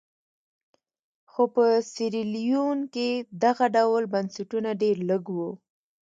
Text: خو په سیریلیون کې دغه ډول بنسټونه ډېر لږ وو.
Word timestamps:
خو 1.31 1.43
په 1.55 1.65
سیریلیون 1.93 2.79
کې 2.93 3.07
دغه 3.43 3.65
ډول 3.75 4.03
بنسټونه 4.13 4.69
ډېر 4.81 4.97
لږ 5.09 5.23
وو. 5.35 5.51